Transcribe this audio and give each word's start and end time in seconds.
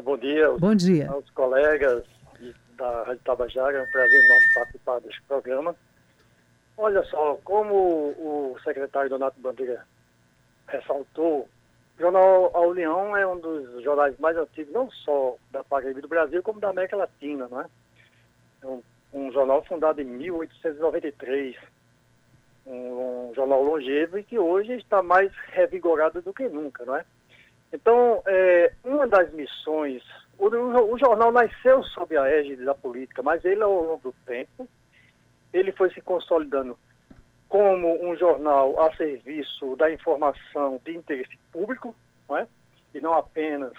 É, 0.00 0.02
bom 0.02 0.16
dia. 0.16 0.48
Bom 0.58 0.74
dia. 0.74 1.10
Aos 1.10 1.28
colegas 1.30 2.02
da 2.78 3.02
Rádio 3.02 3.22
Tabajara, 3.22 3.78
é 3.78 3.82
um 3.82 3.90
prazer 3.90 4.24
enorme 4.24 4.46
participar 4.54 5.00
deste 5.00 5.22
programa. 5.24 5.76
Olha 6.78 7.02
só, 7.04 7.38
como 7.44 7.74
o 7.74 8.56
secretário 8.64 9.10
Donato 9.10 9.38
Bandeira 9.38 9.84
ressaltou, 10.66 11.46
o 11.98 12.00
jornal 12.00 12.50
A 12.54 12.60
União 12.60 13.14
é 13.14 13.26
um 13.26 13.38
dos 13.38 13.84
jornais 13.84 14.18
mais 14.18 14.38
antigos, 14.38 14.72
não 14.72 14.90
só 14.90 15.36
da 15.50 15.62
Paraíba 15.62 16.00
do 16.00 16.08
Brasil, 16.08 16.42
como 16.42 16.60
da 16.60 16.70
América 16.70 16.96
Latina, 16.96 17.46
não 17.50 17.60
é? 17.60 17.66
É 18.62 18.66
um, 18.66 18.82
um 19.12 19.30
jornal 19.30 19.62
fundado 19.64 20.00
em 20.00 20.04
1893, 20.04 21.56
um, 22.66 22.72
um, 22.72 23.32
jornal 23.34 23.62
longevo 23.62 24.16
e 24.16 24.24
que 24.24 24.38
hoje 24.38 24.72
está 24.76 25.02
mais 25.02 25.30
revigorado 25.52 26.22
do 26.22 26.32
que 26.32 26.48
nunca, 26.48 26.86
não 26.86 26.96
é? 26.96 27.04
Então, 27.72 28.22
é, 28.26 28.72
uma 28.84 29.06
das 29.06 29.32
missões, 29.32 30.02
o, 30.38 30.46
o, 30.46 30.98
jornal 30.98 31.30
nasceu 31.30 31.82
sob 31.84 32.16
a 32.16 32.28
égide 32.28 32.64
da 32.64 32.74
política, 32.74 33.22
mas 33.22 33.44
ele, 33.44 33.62
ao 33.62 33.72
longo 33.72 34.10
do 34.10 34.14
tempo, 34.26 34.68
ele 35.52 35.70
foi 35.72 35.90
se 35.90 36.00
consolidando 36.00 36.76
como 37.48 38.04
um 38.04 38.16
jornal 38.16 38.80
a 38.80 38.94
serviço 38.96 39.76
da 39.76 39.90
informação 39.90 40.80
de 40.84 40.96
interesse 40.96 41.36
público, 41.52 41.94
não 42.28 42.36
é? 42.36 42.46
e 42.94 43.00
não 43.00 43.14
apenas, 43.14 43.72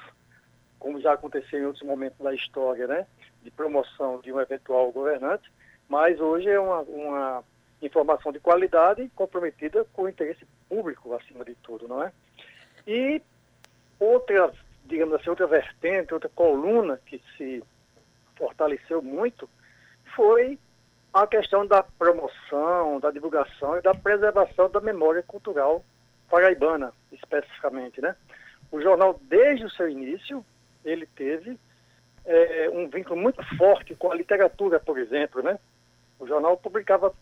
como 0.80 1.00
já 1.02 1.14
aconteceu 1.14 1.60
em 1.60 1.66
outros 1.66 1.86
momentos 1.86 2.18
da 2.20 2.34
história, 2.34 2.88
né? 2.88 3.06
de 3.44 3.52
promoção 3.52 4.20
de 4.20 4.32
um 4.32 4.40
eventual 4.40 4.92
governante, 4.92 5.52
mas 5.90 6.20
hoje 6.20 6.50
é 6.50 6.60
uma, 6.60 6.82
uma 6.82 7.44
informação 7.82 8.32
de 8.32 8.40
qualidade 8.40 9.10
comprometida 9.16 9.86
com 9.94 10.04
o 10.04 10.10
interesse 10.10 10.46
público 10.70 11.14
acima 11.14 11.44
de 11.44 11.56
tudo, 11.56 11.88
não 11.88 12.04
é? 12.04 12.12
E 12.88 13.22
outra, 14.02 14.52
digamos 14.86 15.14
assim, 15.14 15.30
outra 15.30 15.46
vertente, 15.46 16.14
outra 16.14 16.30
coluna 16.30 17.00
que 17.06 17.22
se 17.38 17.64
fortaleceu 18.36 19.02
muito 19.02 19.48
foi 20.16 20.58
a 21.14 21.28
questão 21.28 21.66
da 21.66 21.84
promoção, 21.84 23.00
da 23.00 23.12
divulgação 23.12 23.78
e 23.78 23.82
da 23.82 23.94
preservação 23.94 24.70
da 24.70 24.82
memória 24.82 25.22
cultural 25.22 25.84
paraibana, 26.30 26.92
especificamente, 27.12 28.02
né? 28.02 28.16
O 28.72 28.82
jornal, 28.82 29.20
desde 29.24 29.66
o 29.66 29.70
seu 29.70 29.90
início, 29.90 30.44
ele 30.84 31.06
teve 31.06 31.60
é, 32.26 32.70
um 32.74 32.90
vínculo 32.90 33.22
muito 33.22 33.44
forte 33.58 33.94
com 33.96 34.12
a 34.12 34.16
literatura, 34.16 34.80
por 34.80 34.98
exemplo, 34.98 35.44
né? 35.44 35.60
O 36.18 36.26
jornal 36.26 36.56
publicava 36.58 37.14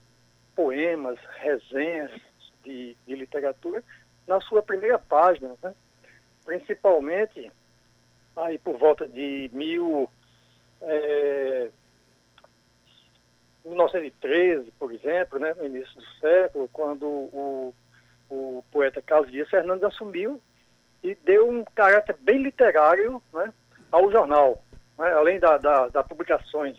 poemas, 0.55 1.17
resenhas 1.39 2.11
de, 2.63 2.95
de 3.07 3.15
literatura 3.15 3.83
na 4.27 4.39
sua 4.41 4.61
primeira 4.61 4.99
página, 4.99 5.55
né? 5.63 5.73
Principalmente 6.49 7.51
aí 8.35 8.57
por 8.57 8.75
volta 8.75 9.07
de 9.07 9.51
mil, 9.53 10.09
é, 10.81 11.69
1913, 13.63 14.71
por 14.79 14.91
exemplo, 14.91 15.37
né, 15.37 15.53
no 15.53 15.65
início 15.65 15.93
do 15.93 16.03
século, 16.19 16.67
quando 16.73 17.05
o, 17.05 17.75
o 18.31 18.63
poeta 18.71 18.99
Carlos 18.99 19.31
Dias 19.31 19.47
Fernandes 19.47 19.83
assumiu 19.83 20.41
e 21.03 21.13
deu 21.23 21.47
um 21.47 21.63
caráter 21.75 22.15
bem 22.19 22.41
literário 22.41 23.21
né, 23.31 23.53
ao 23.91 24.11
jornal, 24.11 24.63
né, 24.97 25.13
além 25.13 25.39
da, 25.39 25.55
da, 25.59 25.87
da, 25.89 26.03
publicações 26.03 26.75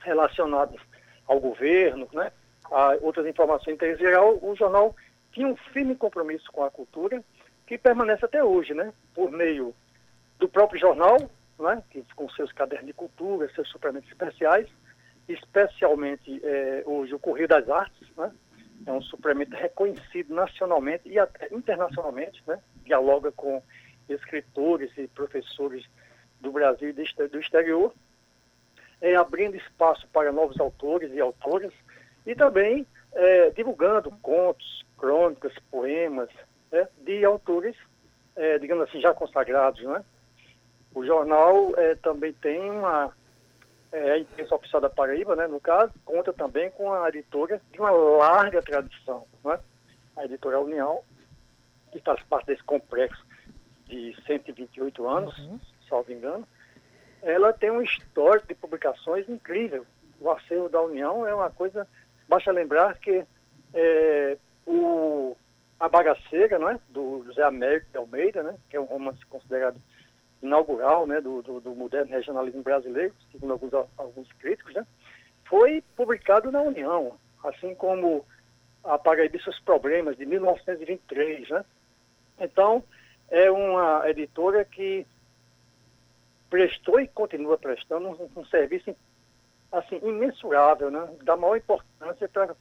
relacionadas 0.00 0.80
ao 1.24 1.38
governo, 1.38 2.08
né, 2.12 2.32
a 2.64 2.96
outras 3.00 3.28
informações 3.28 3.74
interesse 3.74 4.02
geral, 4.02 4.40
o 4.42 4.56
jornal 4.56 4.96
tinha 5.30 5.46
um 5.46 5.56
firme 5.72 5.94
compromisso 5.94 6.50
com 6.50 6.64
a 6.64 6.70
cultura 6.70 7.22
que 7.68 7.76
permanece 7.76 8.24
até 8.24 8.42
hoje, 8.42 8.72
né, 8.72 8.94
por 9.14 9.30
meio 9.30 9.74
do 10.38 10.48
próprio 10.48 10.80
jornal, 10.80 11.18
né, 11.58 11.82
que, 11.90 12.02
com 12.16 12.26
seus 12.30 12.50
cadernos 12.50 12.86
de 12.86 12.94
cultura, 12.94 13.52
seus 13.54 13.68
suplementos 13.68 14.08
especiais, 14.08 14.66
especialmente 15.28 16.40
é, 16.42 16.82
hoje 16.86 17.14
o 17.14 17.18
Correio 17.18 17.46
das 17.46 17.68
Artes, 17.68 18.08
né? 18.16 18.32
é 18.86 18.92
um 18.92 19.02
suplemento 19.02 19.54
reconhecido 19.54 20.34
nacionalmente 20.34 21.06
e 21.06 21.18
até 21.18 21.54
internacionalmente, 21.54 22.42
né? 22.46 22.58
dialoga 22.86 23.30
com 23.32 23.62
escritores 24.08 24.90
e 24.96 25.06
professores 25.08 25.84
do 26.40 26.50
Brasil 26.50 26.88
e 26.88 26.92
do 26.94 27.38
exterior, 27.38 27.92
é, 29.02 29.14
abrindo 29.14 29.56
espaço 29.56 30.08
para 30.08 30.32
novos 30.32 30.58
autores 30.58 31.12
e 31.12 31.20
autoras 31.20 31.74
e 32.24 32.34
também 32.34 32.86
é, 33.12 33.50
divulgando 33.50 34.10
contos, 34.22 34.86
crônicas, 34.96 35.52
poemas 35.70 36.30
né? 36.70 36.88
de 37.00 37.24
autores, 37.24 37.76
é, 38.36 38.58
digamos 38.58 38.88
assim, 38.88 39.00
já 39.00 39.12
consagrados. 39.14 39.82
Né? 39.82 40.04
O 40.94 41.04
jornal 41.04 41.72
é, 41.76 41.94
também 41.96 42.32
tem 42.32 42.70
uma 42.70 43.12
é, 43.92 44.12
a 44.12 44.18
imprensa 44.18 44.54
oficial 44.54 44.80
da 44.80 44.90
Paraíba, 44.90 45.34
né, 45.34 45.46
no 45.46 45.60
caso, 45.60 45.92
conta 46.04 46.32
também 46.32 46.70
com 46.70 46.92
a 46.92 47.08
editora 47.08 47.60
de 47.72 47.80
uma 47.80 47.90
larga 47.90 48.60
tradição, 48.62 49.24
né? 49.44 49.58
a 50.16 50.24
editora 50.24 50.60
União, 50.60 51.00
que 51.90 52.00
faz 52.00 52.22
parte 52.24 52.46
desse 52.46 52.62
complexo 52.64 53.24
de 53.86 54.14
128 54.26 55.06
anos, 55.08 55.38
uhum. 55.38 55.58
salvo 55.88 56.12
engano, 56.12 56.46
ela 57.22 57.52
tem 57.52 57.70
um 57.70 57.82
histórico 57.82 58.46
de 58.46 58.54
publicações 58.54 59.28
incrível. 59.28 59.86
O 60.20 60.30
acervo 60.30 60.68
da 60.68 60.82
União 60.82 61.26
é 61.26 61.34
uma 61.34 61.50
coisa, 61.50 61.86
basta 62.28 62.52
lembrar 62.52 62.98
que 62.98 63.24
é, 63.72 64.36
o, 64.66 65.36
a 65.78 65.88
Bagaceira, 65.88 66.58
não 66.58 66.70
é? 66.70 66.78
do 66.88 67.22
José 67.24 67.42
Américo 67.42 67.90
de 67.90 67.98
Almeida, 67.98 68.42
né? 68.42 68.56
que 68.68 68.76
é 68.76 68.80
um 68.80 68.84
romance 68.84 69.24
considerado 69.26 69.80
inaugural 70.42 71.06
né, 71.06 71.20
do, 71.20 71.42
do, 71.42 71.60
do, 71.60 71.74
moderno 71.74 72.12
regionalismo 72.12 72.62
brasileiro, 72.62 73.14
segundo 73.32 73.52
alguns, 73.52 73.72
alguns 73.96 74.32
críticos, 74.34 74.74
né, 74.74 74.86
foi 75.44 75.82
publicado 75.96 76.52
na 76.52 76.60
União, 76.62 77.16
assim 77.42 77.74
como 77.74 78.24
a 78.84 78.96
Paraíba 78.98 79.36
e 79.36 79.42
seus 79.42 79.58
problemas, 79.60 80.16
de 80.16 80.24
1923. 80.26 81.48
Né? 81.48 81.64
Então, 82.38 82.84
é 83.30 83.50
uma 83.50 84.08
editora 84.08 84.64
que 84.64 85.06
prestou 86.48 87.00
e 87.00 87.08
continua 87.08 87.58
prestando 87.58 88.08
um, 88.08 88.40
um 88.40 88.44
serviço 88.46 88.94
assim, 89.72 90.00
imensurável, 90.02 90.90
né? 90.90 91.08
da 91.22 91.36
maior 91.36 91.56
importância 91.56 92.28
pra, 92.28 92.54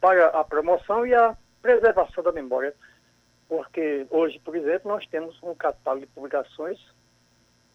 para 0.00 0.26
a 0.28 0.44
promoção 0.44 1.06
e 1.06 1.14
a 1.14 1.36
preservação 1.60 2.22
da 2.22 2.32
memória. 2.32 2.74
Porque 3.48 4.06
hoje, 4.10 4.38
por 4.40 4.54
exemplo, 4.54 4.90
nós 4.90 5.06
temos 5.08 5.40
um 5.42 5.54
catálogo 5.54 6.06
de 6.06 6.12
publicações 6.12 6.78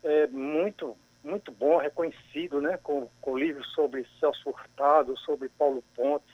é, 0.04 0.28
muito, 0.28 0.96
muito 1.24 1.52
bom, 1.52 1.78
reconhecido, 1.78 2.62
né? 2.62 2.78
Com, 2.78 3.10
com 3.20 3.38
livros 3.38 3.68
sobre 3.74 4.08
Celso 4.20 4.44
Furtado, 4.44 5.18
sobre 5.18 5.50
Paulo 5.50 5.84
Pontes, 5.96 6.34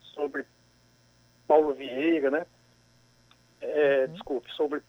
sobre 0.00 0.44
Paulo 1.46 1.74
Vieira, 1.74 2.30
né? 2.30 2.46
É, 3.60 4.06
uhum. 4.06 4.12
Desculpe, 4.12 4.50
sobre 4.52 4.82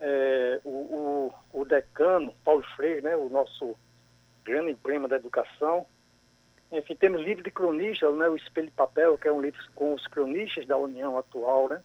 é, 0.00 0.60
o, 0.64 0.70
o, 0.70 1.34
o, 1.60 1.64
decano 1.64 2.34
Paulo 2.44 2.62
Freire, 2.76 3.02
né? 3.02 3.16
O 3.16 3.28
nosso 3.28 3.76
grande 4.44 4.72
emblema 4.72 5.08
da 5.08 5.16
educação. 5.16 5.86
Enfim, 6.72 6.96
temos 6.96 7.22
livro 7.22 7.44
de 7.44 7.50
cronistas, 7.50 8.14
né? 8.16 8.28
O 8.28 8.36
Espelho 8.36 8.66
de 8.66 8.72
Papel, 8.72 9.16
que 9.16 9.28
é 9.28 9.32
um 9.32 9.40
livro 9.40 9.60
com 9.74 9.94
os 9.94 10.06
cronistas 10.06 10.66
da 10.66 10.76
União 10.76 11.16
atual, 11.16 11.68
né? 11.68 11.82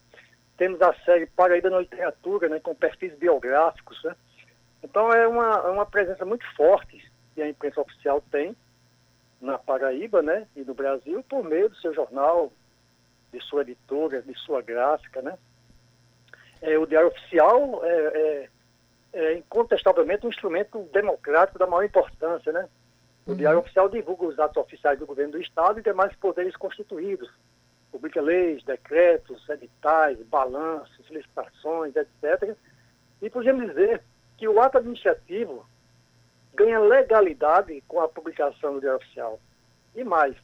Temos 0.58 0.82
a 0.82 0.94
série 1.06 1.28
Paraíba 1.28 1.70
na 1.70 1.80
Literatura, 1.80 2.50
né? 2.50 2.60
Com 2.60 2.76
perfis 2.76 3.14
biográficos, 3.16 4.04
né? 4.04 4.16
Então 4.84 5.12
é 5.14 5.28
uma, 5.28 5.64
é 5.66 5.70
uma 5.70 5.86
presença 5.86 6.26
muito 6.26 6.46
forte 6.56 7.12
que 7.34 7.42
a 7.42 7.50
imprensa 7.50 7.82
oficial 7.82 8.22
tem 8.32 8.56
na 9.40 9.58
Paraíba, 9.58 10.22
né, 10.22 10.48
e 10.56 10.62
no 10.62 10.74
Brasil, 10.74 11.24
por 11.28 11.44
meio 11.44 11.70
do 11.70 11.76
seu 11.78 11.94
jornal, 11.94 12.52
de 13.34 13.42
sua 13.42 13.62
editora, 13.62 14.22
de 14.22 14.38
sua 14.40 14.62
gráfica, 14.62 15.22
né. 15.22 15.38
É, 16.62 16.78
o 16.78 16.86
Diário 16.86 17.08
Oficial 17.08 17.82
é, 17.84 17.90
é, 17.94 18.50
é, 19.14 19.34
incontestavelmente 19.34 20.28
um 20.28 20.30
instrumento 20.30 20.88
democrático 20.94 21.58
da 21.58 21.66
maior 21.66 21.84
importância, 21.84 22.52
né. 22.52 22.68
O 23.32 23.34
uhum. 23.34 23.38
Diário 23.38 23.60
Oficial 23.60 23.88
divulga 23.88 24.26
os 24.26 24.40
atos 24.40 24.58
oficiais 24.58 25.00
do 25.00 25.06
governo 25.06 25.32
do 25.32 25.42
Estado 25.42 25.80
e 25.80 25.84
demais 25.84 26.14
poderes 26.18 26.54
constituídos. 26.58 27.32
Publica 27.90 28.22
leis, 28.22 28.62
decretos, 28.64 29.48
editais, 29.48 30.22
balanços, 30.24 31.10
licitações, 31.10 31.96
etc. 31.96 32.58
E 33.22 33.30
podemos 33.30 33.68
dizer 33.70 34.04
que 34.38 34.50
o 34.50 34.60
ato 34.60 34.80
administrativo 34.80 35.66
ganha 36.54 36.78
legalidade 36.80 37.82
com 37.88 38.02
a 38.02 38.10
publicação 38.10 38.74
do 38.74 38.82
Diário 38.82 39.00
Oficial. 39.00 39.40
E 39.96 40.04
mais, 40.04 40.36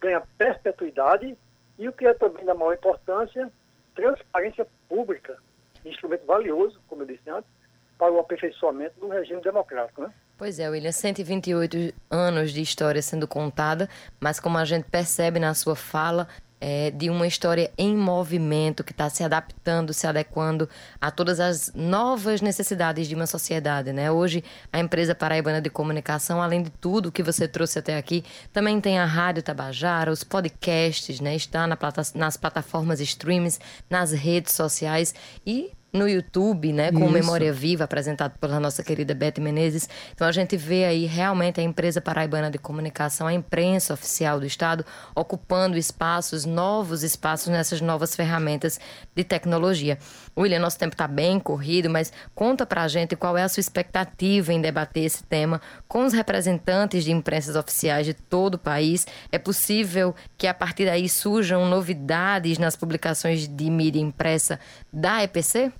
ganha 0.00 0.22
perpetuidade 0.38 1.36
e 1.78 1.88
o 1.88 1.92
que 1.92 2.06
é 2.06 2.14
também 2.14 2.46
da 2.46 2.54
maior 2.54 2.72
importância, 2.72 3.52
transparência 3.94 4.66
pública, 4.88 5.36
instrumento 5.84 6.24
valioso, 6.24 6.80
como 6.88 7.02
eu 7.02 7.06
disse 7.06 7.28
antes, 7.28 7.50
para 7.98 8.10
o 8.10 8.18
aperfeiçoamento 8.18 8.98
do 8.98 9.08
regime 9.08 9.42
democrático. 9.42 10.00
Né? 10.00 10.14
Pois 10.40 10.58
é, 10.58 10.70
William, 10.70 10.90
128 10.90 11.92
anos 12.10 12.50
de 12.50 12.62
história 12.62 13.02
sendo 13.02 13.28
contada, 13.28 13.86
mas 14.18 14.40
como 14.40 14.56
a 14.56 14.64
gente 14.64 14.84
percebe 14.84 15.38
na 15.38 15.52
sua 15.52 15.76
fala, 15.76 16.26
é, 16.58 16.90
de 16.90 17.10
uma 17.10 17.26
história 17.26 17.70
em 17.76 17.94
movimento 17.94 18.82
que 18.82 18.92
está 18.92 19.10
se 19.10 19.22
adaptando, 19.22 19.92
se 19.92 20.06
adequando 20.06 20.66
a 20.98 21.10
todas 21.10 21.40
as 21.40 21.70
novas 21.74 22.40
necessidades 22.40 23.06
de 23.06 23.14
uma 23.14 23.26
sociedade, 23.26 23.92
né? 23.92 24.10
Hoje 24.10 24.42
a 24.72 24.80
empresa 24.80 25.14
paraibana 25.14 25.60
de 25.60 25.68
comunicação, 25.68 26.40
além 26.40 26.62
de 26.62 26.70
tudo 26.70 27.12
que 27.12 27.22
você 27.22 27.46
trouxe 27.46 27.78
até 27.78 27.98
aqui, 27.98 28.24
também 28.50 28.80
tem 28.80 28.98
a 28.98 29.04
rádio 29.04 29.42
Tabajara, 29.42 30.10
os 30.10 30.24
podcasts, 30.24 31.20
né? 31.20 31.36
Está 31.36 31.66
na 31.66 31.76
plata 31.76 32.00
nas 32.14 32.38
plataformas 32.38 32.98
streams, 32.98 33.58
nas 33.90 34.12
redes 34.12 34.54
sociais 34.54 35.14
e 35.46 35.70
no 35.92 36.08
YouTube, 36.08 36.72
né, 36.72 36.92
com 36.92 37.04
Isso. 37.04 37.12
Memória 37.12 37.52
Viva, 37.52 37.84
apresentado 37.84 38.38
pela 38.38 38.60
nossa 38.60 38.82
querida 38.82 39.14
Beth 39.14 39.40
Menezes. 39.40 39.88
Então 40.14 40.26
a 40.26 40.32
gente 40.32 40.56
vê 40.56 40.84
aí 40.84 41.06
realmente 41.06 41.60
a 41.60 41.62
empresa 41.62 42.00
paraibana 42.00 42.50
de 42.50 42.58
comunicação, 42.58 43.26
a 43.26 43.32
imprensa 43.32 43.94
oficial 43.94 44.38
do 44.38 44.46
Estado, 44.46 44.84
ocupando 45.14 45.76
espaços, 45.76 46.44
novos 46.44 47.02
espaços 47.02 47.48
nessas 47.48 47.80
novas 47.80 48.14
ferramentas 48.14 48.78
de 49.14 49.24
tecnologia. 49.24 49.98
William, 50.38 50.60
nosso 50.60 50.78
tempo 50.78 50.94
está 50.94 51.08
bem 51.08 51.40
corrido, 51.40 51.90
mas 51.90 52.12
conta 52.34 52.64
pra 52.64 52.86
gente 52.86 53.16
qual 53.16 53.36
é 53.36 53.42
a 53.42 53.48
sua 53.48 53.60
expectativa 53.60 54.52
em 54.52 54.60
debater 54.60 55.04
esse 55.04 55.24
tema 55.24 55.60
com 55.88 56.04
os 56.04 56.12
representantes 56.12 57.04
de 57.04 57.12
imprensas 57.12 57.56
oficiais 57.56 58.06
de 58.06 58.14
todo 58.14 58.54
o 58.54 58.58
país. 58.58 59.06
É 59.32 59.38
possível 59.38 60.14
que 60.38 60.46
a 60.46 60.54
partir 60.54 60.84
daí 60.84 61.08
surjam 61.08 61.68
novidades 61.68 62.58
nas 62.58 62.76
publicações 62.76 63.48
de 63.48 63.70
mídia 63.70 64.00
impressa 64.00 64.60
da 64.92 65.22
EPC? 65.22 65.72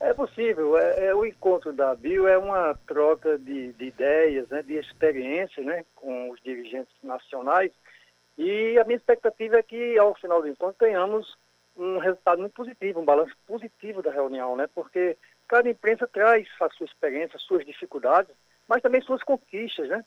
É 0.00 0.14
possível. 0.14 0.78
É, 0.78 1.06
é, 1.06 1.14
o 1.14 1.26
encontro 1.26 1.72
da 1.72 1.94
Bio 1.94 2.28
é 2.28 2.38
uma 2.38 2.74
troca 2.86 3.36
de, 3.38 3.72
de 3.72 3.86
ideias, 3.86 4.48
né, 4.48 4.62
de 4.62 4.74
experiências 4.74 5.64
né, 5.66 5.84
com 5.94 6.30
os 6.30 6.40
dirigentes 6.40 6.94
nacionais. 7.02 7.72
E 8.36 8.78
a 8.78 8.84
minha 8.84 8.96
expectativa 8.96 9.56
é 9.56 9.62
que, 9.62 9.98
ao 9.98 10.14
final 10.14 10.40
do 10.40 10.48
encontro, 10.48 10.76
tenhamos 10.78 11.36
um 11.76 11.98
resultado 11.98 12.40
muito 12.40 12.52
positivo, 12.52 13.00
um 13.00 13.04
balanço 13.04 13.36
positivo 13.46 14.00
da 14.00 14.12
reunião, 14.12 14.56
né? 14.56 14.68
Porque 14.72 15.16
cada 15.48 15.68
imprensa 15.68 16.06
traz 16.06 16.46
a 16.60 16.68
sua 16.70 16.86
experiência, 16.86 17.38
suas 17.38 17.64
dificuldades, 17.66 18.34
mas 18.68 18.82
também 18.82 19.00
suas 19.00 19.22
conquistas, 19.24 19.88
né? 19.88 20.04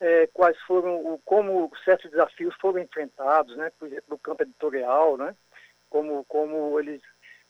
É, 0.00 0.26
quais 0.28 0.58
foram, 0.62 0.96
o, 0.96 1.20
como 1.24 1.70
certos 1.84 2.10
desafios 2.10 2.54
foram 2.60 2.80
enfrentados, 2.80 3.54
né? 3.56 3.70
Por 3.78 3.88
exemplo, 3.88 4.04
no 4.08 4.18
campo 4.18 4.42
editorial, 4.42 5.18
né? 5.18 5.34
Como, 5.90 6.24
como 6.24 6.78
eles 6.80 7.02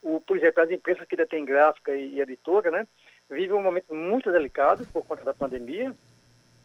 o, 0.05 0.21
por 0.21 0.37
exemplo, 0.37 0.63
as 0.63 0.71
empresas 0.71 1.09
que 1.09 1.17
detêm 1.17 1.45
gráfica 1.45 1.93
e, 1.97 2.15
e 2.15 2.21
editora, 2.21 2.71
né, 2.71 2.87
vivem 3.29 3.57
um 3.57 3.63
momento 3.63 3.95
muito 3.95 4.31
delicado 4.31 4.87
por 4.93 5.05
conta 5.05 5.25
da 5.25 5.33
pandemia. 5.33 5.95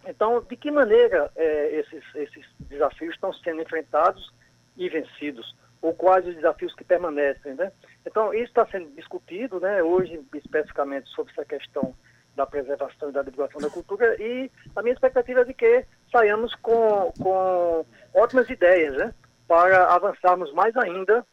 Então, 0.05 0.41
de 0.41 0.55
que 0.57 0.69
maneira 0.69 1.31
é, 1.35 1.79
esses, 1.79 2.03
esses 2.15 2.45
desafios 2.59 3.15
estão 3.15 3.31
sendo 3.33 3.61
enfrentados 3.61 4.31
e 4.75 4.89
vencidos? 4.89 5.55
Ou 5.81 5.93
quais 5.93 6.27
os 6.27 6.35
desafios 6.35 6.75
que 6.75 6.83
permanecem, 6.83 7.53
né? 7.53 7.71
Então, 8.05 8.33
isso 8.33 8.47
está 8.47 8.65
sendo 8.67 8.89
discutido, 8.91 9.61
né, 9.61 9.81
hoje, 9.81 10.21
especificamente 10.35 11.07
sobre 11.09 11.31
essa 11.31 11.45
questão 11.45 11.95
da 12.35 12.45
preservação 12.45 13.09
e 13.09 13.13
da 13.13 13.23
divulgação 13.23 13.61
da 13.61 13.69
cultura, 13.69 14.15
e 14.21 14.51
a 14.75 14.81
minha 14.81 14.93
expectativa 14.93 15.41
é 15.41 15.45
de 15.45 15.53
que 15.53 15.85
saiamos 16.11 16.53
com, 16.55 17.11
com 17.21 17.85
ótimas 18.13 18.49
ideias, 18.49 18.93
né, 18.95 19.13
para 19.47 19.93
avançarmos 19.93 20.53
mais 20.53 20.75
ainda 20.75 21.25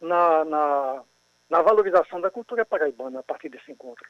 na, 0.00 0.44
na 0.44 1.02
na 1.48 1.62
valorização 1.62 2.20
da 2.20 2.30
cultura 2.30 2.64
paraibana 2.64 3.20
a 3.20 3.22
partir 3.22 3.48
desse 3.48 3.70
encontro. 3.70 4.08